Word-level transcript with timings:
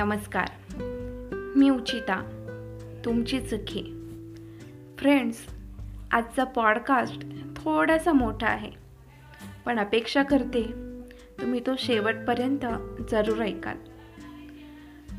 नमस्कार. 0.00 0.48
मी 1.56 1.70
उचिता. 1.70 2.16
तुमची 3.04 3.40
चुकी 3.40 3.82
फ्रेंड्स 4.98 5.36
आजचा 6.12 6.44
पॉडकास्ट 6.44 7.24
थोडासा 7.56 8.12
मोठा 8.12 8.46
आहे. 8.46 8.70
पण 9.66 9.78
अपेक्षा 9.78 10.22
करते 10.22 10.62
तुम्ही 11.40 11.60
तो 11.60 11.74
शेवटपर्यंत 11.78 12.66
जरूर 13.10 13.42
ऐकाल. 13.42 13.76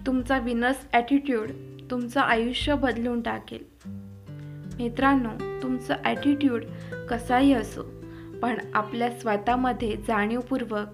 तुमचा 0.07 0.39
विनस 0.39 0.75
ॲटिट्यूड 0.93 1.49
तुमचं 1.91 2.21
आयुष्य 2.21 2.75
बदलून 2.75 3.21
टाकेल. 3.21 3.63
मित्रांनो 4.77 5.61
तुमचं 5.63 5.95
ॲटिट्यूड 6.05 6.63
कसाही 7.09 7.53
असो 7.53 7.83
पण 8.41 8.57
आपल्या 8.73 9.11
स्वतःमध्ये 9.11 9.95
जाणीवपूर्वक 10.07 10.87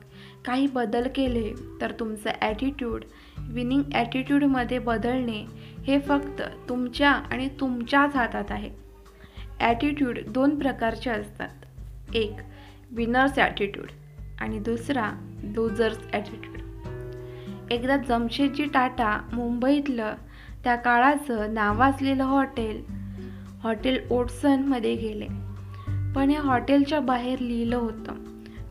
काही 0.45 0.67
बदल 0.67 1.07
केले 1.15 1.53
तर 1.81 1.91
तुमचं 1.91 2.29
ॲटिट्यूड 2.41 3.03
विनिंग 3.47 3.83
ॲटिट्यूडमध्ये 3.93 4.79
बदलणे 4.79 5.45
हे 5.87 5.99
फक्त 5.99 6.41
तुमच्या 6.69 7.11
आणि 7.11 7.47
तुमच्याच 7.59 8.15
हातात 8.15 8.51
आहे. 8.51 8.69
ॲटिट्यूड 9.59 10.19
दोन 10.27 10.57
प्रकारचे 10.59 11.09
असतात. 11.09 11.65
एक 12.15 12.41
विनर्स 12.91 13.39
ॲटिट्यूड 13.39 13.91
आणि 14.41 14.59
दुसरा 14.59 15.09
लुझर्स 15.43 15.97
ॲटिट्यूड 16.13 17.71
एकदा 17.71 17.97
जमशेदजी 17.97 18.65
टाटा 18.65 19.17
मुंबईतलं 19.33 20.15
त्या 20.63 20.75
काळाचं 20.75 21.53
नावाजलेलं 21.53 22.23
हॉटेल 22.23 22.81
हॉटेल 23.63 23.99
ओटसनमध्ये 24.11 24.95
गेले. 24.95 25.27
पण 26.15 26.29
हे 26.29 26.37
हॉटेलच्या 26.37 26.99
बाहेर 26.99 27.39
लिहिलं 27.39 27.75
होतं 27.75 28.23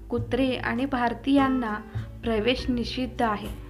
कुत्रे 0.09 0.55
आणि 0.55 0.85
भारतीयांना 0.87 1.75
प्रवेश 2.23 2.65
निषिद्ध 2.69 3.23
आहे. 3.23 3.66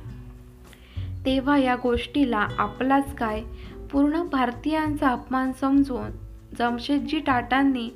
तेव्हा 1.26 1.58
या 1.58 1.76
गोष्टीला 1.82 2.48
आपलाच 2.58 3.14
काय? 3.14 3.42
पूर्ण 3.90 4.22
भारतीयांचा 4.22 5.08
अपमान 5.08 5.52
समजून 5.52 6.10
जमशेदजी 6.58 7.20
टाटांनी 7.20 7.90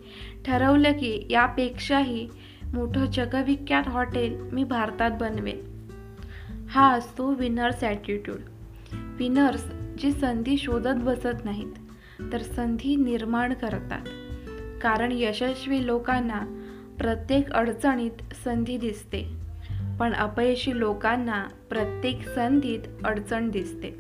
ठरवलं 0.47 0.93
की 0.93 1.27
यापेक्षाही 1.31 2.29
मोठं 2.73 3.05
जगविख्यात 3.05 3.89
हॉटेल 3.89 4.49
मी 4.53 4.65
भारतात 4.65 5.11
बनवेन. 5.21 5.89
हा 6.69 6.93
असतो 6.93 7.33
विनर्स 7.33 7.85
ॲटिट्यूड. 7.85 8.39
विनर्स 8.93 9.71
जी 9.99 10.13
संधी 10.13 10.57
शोधत 10.57 10.95
बसत 10.97 11.45
नाहीत 11.45 11.73
तर 12.33 12.39
संधी 12.39 12.97
निर्माण 12.97 13.53
करतात. 13.53 14.07
कारण 14.83 15.09
यशस्वी 15.13 15.87
लोकांना 15.87 16.67
प्रत्येक 16.99 17.53
अडचणीत 17.53 18.35
संधी 18.45 18.77
दिसते. 18.77 19.40
पण 20.01 20.15
अपयशी 20.15 20.79
लोकांना 20.79 21.47
प्रत्येक 21.69 22.29
संधीत 22.35 22.81
अडचण 23.05 23.51
दिसते. 23.51 23.91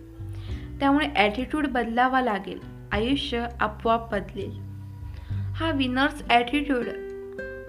त्यामुळे 0.80 1.06
ॲटिट्यूड 1.16 1.66
बदलावा 1.66 2.20
लागेल. 2.20 2.58
आयुष्य 2.92 3.46
आपोआप 3.60 4.12
बदलेल. 4.12 4.50
हा 5.30 5.70
विनर्स 5.70 6.22
ॲटिट्यूड 6.30 6.86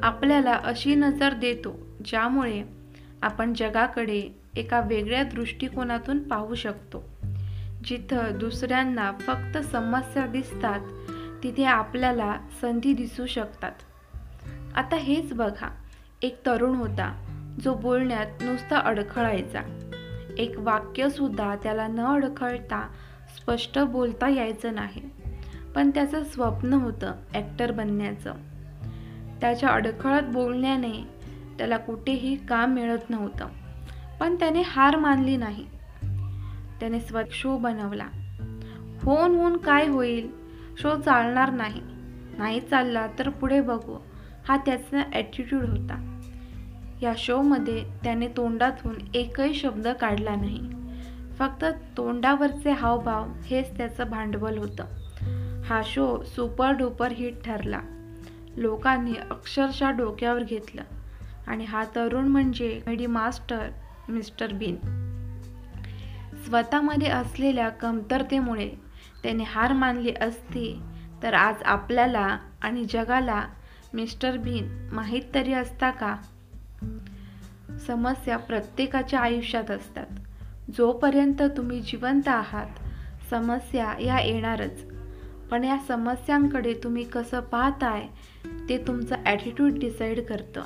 आपल्याला 0.04 0.54
अशी 0.54 0.96
नजर 0.96 1.34
देतो 1.34 1.88
ज्यामुळे 2.06 2.64
आपण 3.22 3.54
जगाकडे 3.54 4.36
एका 4.56 4.80
वेगळ्या 4.80 5.24
दृष्टिकोनातून 5.24 6.28
पाहू 6.28 6.56
शकतो. 6.56 7.10
जिथं 7.84 8.38
दुसऱ्यांना 8.40 9.12
फक्त 9.12 9.58
समस्या 9.58 10.26
दिसतात 10.26 10.80
तिथे 11.44 11.64
आपल्याला 11.64 12.36
संधी 12.62 12.94
दिसू 12.94 13.26
शकतात. 13.26 13.72
आता 14.76 14.96
हेच 14.96 15.34
बघा. 15.34 15.70
एक 16.22 16.46
तरुण 16.46 16.76
होता. 16.76 17.31
जो 17.60 17.74
बोलण्यात 17.74 18.26
नुसता 18.42 18.78
अडखळायचा. 18.78 19.62
एक 20.38 20.52
वाक्यसुद्धा 20.58 21.56
त्याला 21.56 21.88
न 21.88 22.00
अडखळता 22.00 22.88
स्पष्ट 23.38 23.80
बोलता 23.80 24.30
यायचं 24.30 24.74
नाही. 24.74 25.10
पण 25.76 25.90
त्याचं 25.90 26.24
स्वप्न 26.24 26.74
होतं 26.74 27.12
ॲक्टर 27.34 27.72
बनण्याचं. 27.72 28.34
त्याच्या 29.42 29.70
अडखळत 29.70 30.22
बोलण्याने 30.22 30.94
त्याला 31.58 31.78
कुठेही 31.78 32.36
काम 32.36 32.74
मिळत 32.74 33.10
नव्हतं. 33.10 33.48
पण 34.20 34.36
त्याने 34.36 34.62
हार 34.66 34.98
मानली 34.98 35.38
नाही. 35.38 35.66
त्याने 36.80 37.00
स्व 37.00 37.22
शो 37.32 37.58
बनवला. 37.58 38.08
होऊन 39.04 39.36
होऊन 39.36 39.58
काय 39.58 39.88
होईल? 39.88 40.32
शो 40.78 40.96
चालणार 41.02 41.50
नाही. 41.50 41.82
नाही 42.38 42.60
चालला 42.60 43.08
तर 43.20 43.30
पुढे 43.30 43.62
बघू. 43.62 43.98
हा 44.48 44.58
त्याचा 44.58 45.04
ॲटिट्यूड 45.14 45.66
होता. 45.66 46.11
या 47.02 47.14
शोमध्ये 47.18 47.84
त्याने 48.04 48.28
तोंडातून 48.28 48.96
एकही 49.14 49.54
शब्द 49.54 49.88
काढला 49.88 50.36
नाही. 50.36 50.62
फक्त 51.40 51.66
तोंडावरचे 51.98 52.72
हावभाव 52.72 53.28
हेच 53.46 53.78
त्याचं 53.78 54.10
भांडवल 54.10 54.58
होतं. 54.58 54.86
हा 55.66 55.82
शो 55.86 56.24
सुपर 56.24 56.72
डुपर 56.72 57.12
हिट 57.12 57.44
ठरला. 57.46 57.80
लोकांनी 58.58 59.14
अक्षरशः 59.30 59.90
डोक्यावर 59.90 60.44
घेतलं. 60.44 60.82
आणि 61.48 61.66
हा 61.66 61.84
तरुण 61.96 62.28
म्हणजे 62.28 62.82
मेडी 62.88 63.06
मास्टर 63.06 63.70
मिस्टर 64.10 64.54
बीन. 64.54 64.76
स्वतःमध्ये 66.46 67.08
असलेल्या 67.08 67.70
कमतरतेमुळे 67.70 68.72
त्याने 69.24 69.44
हार 69.44 69.74
मानली 69.74 70.14
असती 70.22 70.80
तर 71.24 71.34
आज 71.34 71.56
आपल्याला 71.66 72.38
आणि 72.62 72.86
जगाला 72.86 73.44
मिस्टर 73.94 74.38
बीन 74.38 74.90
माहीत 74.92 75.22
तरी 75.36 75.54
असता 75.54 75.92
का? 75.92 76.16
समस्या 77.88 78.38
प्रत्येकाच्या 78.38 79.20
आयुष्यात 79.20 79.72
असतात. 79.72 80.08
जोपर्यंत 80.78 81.42
तुम्ही 81.42 81.82
जिवंत 81.82 82.28
आहात 82.28 82.68
समस्या 83.30 83.96
या 84.02 84.20
येणारच. 84.20 84.86
पण 85.52 85.64
या 85.64 85.78
समस्यांकडे 85.88 86.74
तुम्ही 86.74 87.04
कसं 87.04 87.40
पाहताय 87.40 88.08
ते 88.70 88.78
तुमचं 88.78 89.16
ॲटिट्यूड 89.26 89.72
डिसाईड 89.72 90.26
करतं. 90.26 90.62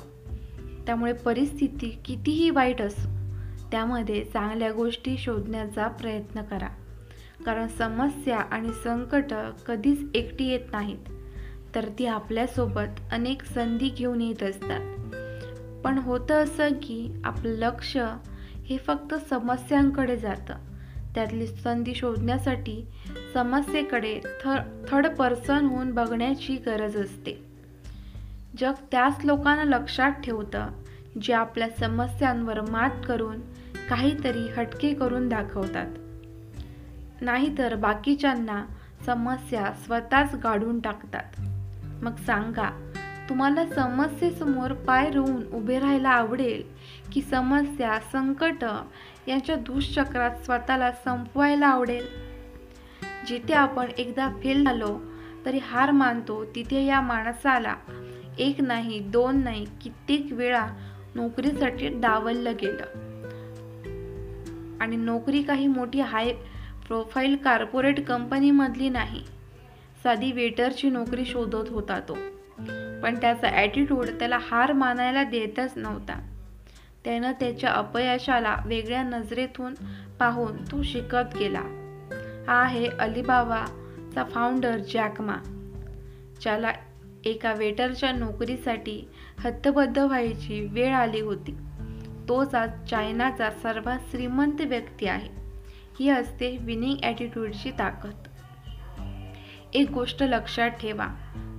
त्यामुळे 0.86 1.12
परिस्थिती 1.12 1.98
कितीही 2.04 2.50
वाईट 2.50 2.82
असो 2.82 3.08
त्यामध्ये 3.70 4.24
चांगल्या 4.24 4.72
गोष्टी 4.72 5.16
शोधण्याचा 5.18 5.88
प्रयत्न 5.88 6.42
करा. 6.42 6.68
कारण 7.46 7.68
समस्या 7.68 8.38
आणि 8.38 8.68
संकट 8.72 9.32
कधीच 9.66 9.98
एकटी 10.14 10.44
येत 10.44 10.72
नाहीत. 10.72 10.98
तर 11.74 11.88
ती 11.98 12.06
आपल्यासोबत 12.06 13.00
अनेक 13.12 13.42
संधी 13.42 13.88
घेऊन 13.88 14.20
येत 14.20 14.42
असतात. 14.42 15.05
पण 15.86 15.98
होतं 15.98 16.34
असं 16.34 16.68
की 16.68 17.20
आपलं 17.24 17.50
लक्ष 17.50 17.96
हे 18.66 18.78
फक्त 18.78 19.14
समस्यांकडे 19.14 20.16
जातं. 20.16 20.54
त्यातली 21.14 21.46
संधी 21.46 21.94
शोधण्यासाठी 21.94 22.86
समस्येकडे 23.34 24.20
थ 24.44 24.48
थर्ड 24.88 25.06
पर्सन 25.06 25.66
होऊन 25.66 25.92
बघण्याची 25.92 26.56
गरज 26.56 26.96
असते. 26.96 27.44
जग 28.58 28.72
त्याच 28.90 29.24
लोकांना 29.24 29.64
लक्षात 29.64 30.10
ठेवतं 30.10 30.66
जे 31.22 31.32
आपल्या 31.32 31.68
समस्यांवर 31.80 32.60
मात 32.60 32.90
करून 33.08 33.40
काहीतरी 33.90 34.48
हटके 34.56 34.94
करून 34.94 35.28
दाखवतात. 35.28 35.86
नाहीतर 37.20 37.74
बाकीच्यांना 37.74 38.64
समस्या 39.06 39.72
स्वतःच 39.84 40.34
गाढून 40.34 40.80
टाकतात. 40.80 41.40
मग 42.02 42.16
सांगा 42.16 42.85
तुम्हाला 43.28 43.66
समस्येसमोर 43.66 44.72
पाय 44.72 45.10
रोवून 45.10 45.42
उभे 45.52 45.78
राहायला 45.78 46.08
आवडेल 46.08 46.62
की 47.12 47.22
समस्या 47.22 47.98
संकट 48.12 48.64
यांच्या 49.28 49.56
दुष्चक्रात 49.56 50.30
स्वतःला 50.44 50.92
संपवायला 50.92 51.66
आवडेल. 51.66 52.06
जिथे 53.26 53.54
आपण 53.54 53.86
एकदा 53.98 54.28
फेल 54.42 54.64
झालो 54.64 54.98
तरी 55.44 55.58
हार 55.58 55.90
मानतो 55.90 56.44
तिथे 56.44 56.84
या 56.84 57.00
माणसाला 57.00 57.74
एक 58.38 58.60
नाही 58.60 58.98
दोन 58.98 59.36
नाही 59.36 59.66
कित्येक 59.82 60.32
वेळा 60.32 60.66
नोकरीसाठी 61.14 61.88
डावललं 61.88 62.52
गेलं. 62.52 63.06
आणि 64.80 64.96
नोकरी 64.96 65.42
काही 65.42 65.66
मोठी 65.66 66.00
हाय 66.00 66.32
प्रोफाईल 66.88 67.36
कॉर्पोरेट 67.36 68.06
कंपनीमधली 68.06 68.88
नाही. 68.88 69.22
साधी 70.02 70.32
वेटरची 70.32 70.90
नोकरी 70.90 71.24
शोधत 71.24 71.68
होता 71.68 72.00
तो. 72.00 72.18
पण 73.02 73.20
त्याचा 73.20 73.48
ॲटिट्यूड 73.48 74.06
त्याला 74.06 74.38
हार 74.50 74.72
मानायला 74.72 75.24
देतच 75.24 75.72
नव्हता. 75.76 76.32
त्यानं 77.04 77.32
त्याच्या 77.32 77.70
अपयशाला 77.70 78.56
वेगळ्या 78.66 79.02
नजरेतून 79.02 79.74
पाहून 80.18 80.56
तो 80.56 80.82
शिकत 80.82 81.36
गेला. 81.38 81.62
हा 82.48 82.62
आहे 82.62 82.86
अलिबाबाचा 82.86 84.24
फाउंडर 84.24 84.78
जॅकमा. 84.78 85.36
ज्याला 86.40 86.72
एका 87.24 87.52
वेटरच्या 87.52 88.12
नोकरीसाठी 88.12 89.08
हद्दबद्ध 89.38 89.98
व्हायची 89.98 90.66
वेळ 90.66 90.94
आली 90.94 91.20
होती. 91.20 91.56
तोच 92.28 92.54
आज 92.54 92.70
चायनाचा 92.90 93.50
सर्वात 93.50 93.98
श्रीमंत 94.10 94.60
व्यक्ती 94.60 95.06
आहे. 95.06 95.28
ही 96.00 96.08
असते 96.08 96.56
विनिंग 96.60 96.96
ॲटिट्यूडची 97.02 97.70
ताकद. 97.70 98.28
एक 99.74 99.90
गोष्ट 99.90 100.22
लक्षात 100.22 100.70
ठेवा. 100.70 101.06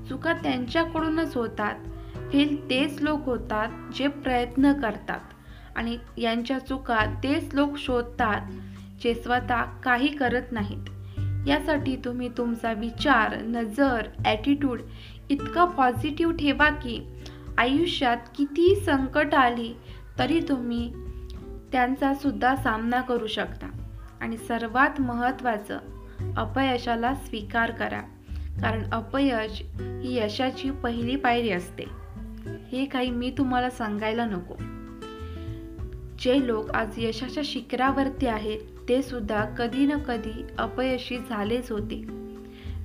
चुका 0.10 0.34
त्यांच्याकडूनच 0.34 1.38
होतात. 1.38 1.76
फेल 2.32 2.70
तेच 2.70 3.02
लोक 3.02 3.26
होतात 3.26 3.94
जे 3.96 4.08
प्रयत्न 4.08 4.74
करतात. 4.74 5.20
आणि 5.76 5.98
यांच्या 6.18 6.60
चुका 6.60 7.00
तेच 7.24 7.54
लोक 7.54 7.78
शोधतात 7.78 8.42
जे 9.04 9.14
स्वतः 9.14 9.62
काही 9.62 10.08
करत 10.08 10.52
नाहीत. 10.52 10.90
यासाठी 11.48 11.96
तुम्ही 11.96 12.30
तुमचा 12.38 12.74
विचार 12.74 13.36
नजर 13.42 14.08
ॲटिट्यूड 14.26 14.82
इतका 15.30 15.66
पॉझिटिव्ह 15.66 16.34
ठेवा 16.34 16.70
की 16.70 17.24
आयुष्यात 17.58 18.18
कितीही 18.38 18.76
संकट 18.76 19.34
आली 19.34 19.74
तरी 20.20 20.42
तुम्ही 20.50 20.94
त्यांचा 21.72 22.14
सुद्धा 22.14 22.56
सामना 22.56 23.02
करू 23.02 23.28
शकता. 23.28 23.68
आणि 24.22 24.38
सर्वात 24.38 25.02
महत्त्वाचं 25.02 25.80
अपयशाला 26.38 27.16
स्वीकार 27.16 27.72
करा. 27.72 28.02
कारण 28.62 28.90
अपयश 28.90 29.62
ही 30.02 30.18
यशाची 30.18 30.72
पहिली 30.72 31.16
पायरी 31.16 31.50
असते. 31.50 31.84
हे 32.72 32.86
काही 32.86 33.10
मी 33.10 33.34
तुम्हाला 33.38 33.70
सांगायला 33.70 34.26
नको. 34.26 34.54
जे 36.20 36.48
लोक 36.48 36.70
आज 36.70 36.90
यशाच्या 36.98 37.44
शिखरावरती 37.46 38.28
आहेत 38.28 38.60
ते 38.90 39.02
सुद्धा 39.02 39.46
कधी 39.46 39.86
ना 39.86 39.98
कधी 39.98 40.44
अपयशी 40.58 41.18
झालेच 41.30 41.72
होते. 41.72 42.04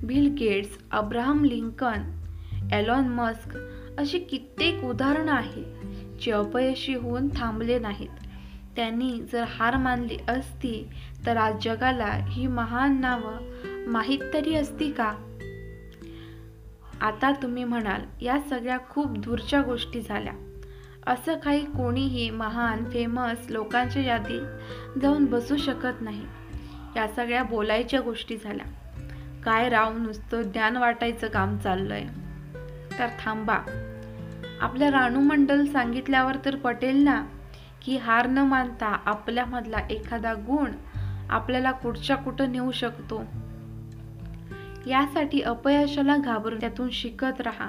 Bill 0.05 0.35
Gates 0.39 0.79
Abraham 0.91 1.45
Lincoln 1.45 2.25
Elon 2.73 3.09
Musk 3.09 3.59
अशी 3.99 4.19
कित्येक 4.19 4.85
उदाहरणं 4.85 5.33
आहेत 5.33 5.87
जे 6.23 6.31
अपयशी 6.31 6.95
होऊन 6.95 7.29
थांबले 7.29 7.79
नाहीत. 7.79 8.09
त्यांनी 8.77 9.21
जर 9.33 9.45
हार 9.49 9.77
मानली 9.77 10.17
असती 10.29 10.89
तर 11.27 11.37
आज 11.37 11.65
जगाला 11.65 12.25
ही 12.29 12.47
महान 12.47 13.01
नावं 13.01 13.37
माहीत 13.87 14.19
तरी 14.35 14.55
असती 14.55 14.93
का? 14.93 15.32
आता 17.03 17.33
तुम्ही 17.33 17.65
म्हणाल 17.65 18.01
या 18.21 18.41
सगळ्या 18.51 18.79
खूप 18.91 19.19
दूरच्या 19.19 19.63
गोष्टी 19.63 20.01
झाल्या. 20.01 20.33
असं 21.07 21.39
काही 21.39 21.65
कोणीही 21.65 22.31
महान 22.31 22.85
फेमस 22.85 23.51
लोकांच्या 23.51 24.03
यादीत 24.03 24.99
जाऊन 24.99 25.25
बसू 25.25 25.57
शकत 25.57 26.03
नाही. 26.03 26.23
या 26.97 27.09
सगळ्या 27.09 27.43
बोलायच्या 27.43 28.01
गोष्टी 28.01 28.37
झाल्या. 28.37 28.67
काय 29.45 29.69
राव 29.69 29.99
नुसतं 29.99 30.43
ज्ञान 30.43 30.77
वाटायचं 30.77 31.29
काम 31.29 31.59
चाललंय. 31.59 32.05
तर 32.99 33.07
थांबा. 33.25 33.59
आपल्या 34.61 34.91
राणू 34.91 35.21
मंडल 35.21 35.67
सांगितल्यावर 35.67 36.37
तर 36.45 36.57
पटेल 36.57 36.97
ना 36.97 37.25
की 37.85 37.97
हार 37.97 38.27
न 38.27 38.39
मानता 38.39 38.99
आपल्यामधला 39.07 39.79
एखादा 39.91 40.35
गुण 40.35 40.71
आपल्याला 41.31 41.73
कुठच्या 41.73 42.17
कुठं 42.17 42.53
नेऊ 42.53 42.71
शकतो? 42.71 43.25
यासाठी 44.87 45.41
अपयशाला 45.41 46.17
घाबरून 46.17 46.61
त्यातून 46.61 46.91
शिकत 46.91 47.41
राहा. 47.41 47.69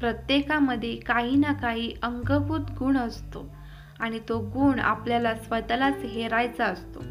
प्रत्येकामध्ये 0.00 0.96
काही 0.96 1.36
ना 1.36 1.52
काही 1.52 1.92
अंगभूत 2.02 2.60
गुण 2.78 2.96
असतो 2.96 3.54
आणि 4.00 4.18
तो 4.28 4.38
गुण 4.38 4.78
आपल्याला 4.78 5.34
स्वतःलाच 5.34 5.96
हेरायचा 5.96 6.64
असतो. 6.64 7.02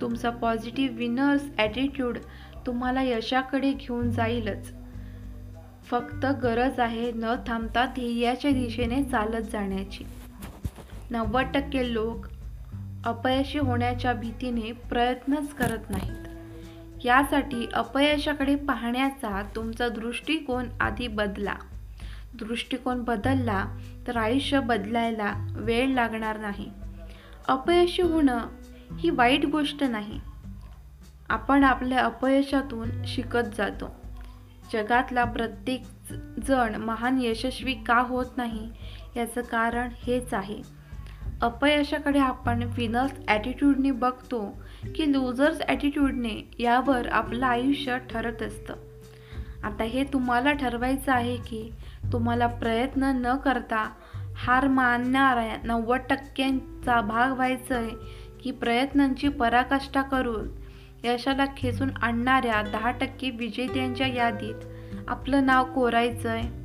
तुमचा 0.00 0.30
पॉझिटिव्ह 0.30 0.96
विनर्स 0.96 1.42
ॲटिट्यूड 1.58 2.18
तुम्हाला 2.66 3.02
यशाकडे 3.02 3.72
घेऊन 3.72 4.10
जाईलच. 4.10 4.72
फक्त 5.84 6.26
गरज 6.26 6.80
आहे 6.80 7.12
न 7.12 7.34
थांबता 7.46 7.86
ध्येयाच्या 7.86 8.50
दिशेने 8.50 9.02
चालत 9.02 9.42
जाण्याची. 9.42 10.04
नव्वद 11.10 11.44
टक्के 11.54 11.94
लोक 11.94 12.26
अपयशी 13.04 13.58
होण्याच्या 13.58 14.12
भीतीने 14.12 14.72
प्रयत्नच 14.72 15.54
करत 15.54 15.90
नाहीत. 15.90 16.31
यासाठी 17.04 17.66
अपयशाकडे 17.74 18.54
पाहण्याचा 18.54 19.42
तुमचा 19.56 19.88
दृष्टिकोन 19.88 20.64
आधी 20.80 21.08
बदला. 21.08 21.54
दृष्टिकोन 22.34 23.02
बदलला 23.02 23.64
तर 24.06 24.16
आयुष्य 24.16 24.60
बदलायला 24.60 25.48
वेळ 25.56 25.88
लागणार 25.88 26.38
नाही. 26.38 26.70
अपयशी 27.48 28.02
होणं 28.02 28.38
ही 28.98 29.10
वाईट 29.10 29.46
गोष्ट 29.46 29.84
नाही. 29.84 30.20
आपण 31.30 31.64
आपल्या 31.64 32.04
अपयशातून 32.04 32.90
शिकत 33.06 33.56
जातो. 33.56 33.96
जगातला 34.72 35.24
प्रत्येक 35.24 35.82
जण 36.48 36.74
महान 36.74 37.18
यशस्वी 37.20 37.74
का 37.74 37.98
होत 37.98 38.26
नाही 38.36 38.70
याचं 39.16 39.40
कारण 39.40 39.88
हेच 39.92 40.34
आहे. 40.34 40.82
अपयशाकडे 41.42 42.18
आपण 42.18 42.62
विनर्स 42.62 43.12
ॲटिट्यूडने 43.28 43.90
बघतो 43.90 44.62
की 44.96 45.12
लूजर्स 45.12 45.60
ॲटिट्यूडने 45.60 46.50
यावर 46.58 47.08
आपलं 47.08 47.46
आयुष्य 47.46 47.98
ठरत 48.10 48.42
असतं. 48.42 48.74
आता 49.64 49.84
हे 49.84 50.04
तुम्हाला 50.04 50.52
ठरवायचं 50.52 51.12
आहे 51.12 51.36
की 51.36 51.72
तुम्हाला 52.12 52.46
प्रयत्न 52.46 53.04
न 53.04 53.36
करता 53.36 53.90
हार 54.36 54.68
मानणाऱ्या 54.68 55.56
नव्वद 55.64 56.00
टक्क्यांचा 56.10 57.00
भाग 57.00 57.32
व्हायचं 57.32 57.74
आहे 57.74 57.90
की 58.42 58.50
प्रयत्नांची 58.50 59.28
पराकाष्ठा 59.28 60.02
करून 60.02 60.48
यशाला 61.04 61.44
खेचून 61.56 61.90
आणणाऱ्या 62.02 62.62
दहा 62.62 62.90
टक्के 62.90 63.30
विजेत्यांच्या 63.30 64.06
यादीत 64.06 64.54
आपलं 65.08 65.46
नाव 65.46 65.64
कोरायचं 65.64 66.28
आहे. 66.28 66.62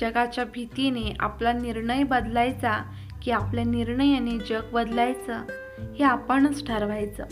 जगाच्या 0.00 0.44
भीतीने 0.44 1.16
आपला 1.20 1.52
निर्णय 1.52 2.02
बदलायचा 2.02 2.82
की 3.22 3.30
आपल्या 3.30 3.64
निर्णयाने 3.64 4.38
जग 4.38 4.70
बदलायचं. 4.72 5.42
हे 5.98 6.04
आपणच 6.04 6.66
ठरवायचं. 6.66 7.24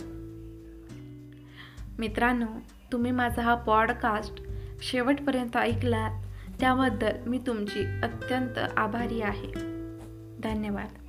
मित्रांनो 1.99 2.45
तुम्ही 2.91 3.11
माझा 3.11 3.41
हा 3.41 3.55
पॉडकास्ट 3.55 4.43
शेवटपर्यंत 4.81 5.57
ऐकलात 5.57 6.23
त्याबद्दल 6.59 7.11
मी 7.27 7.39
तुमची 7.47 7.85
अत्यंत 8.03 8.59
आभारी 8.77 9.21
आहे. 9.21 9.51
धन्यवाद. 10.43 11.08